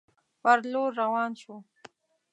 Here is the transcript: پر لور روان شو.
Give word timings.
پر 0.41 0.57
لور 0.71 0.91
روان 1.01 1.31
شو. 1.41 1.55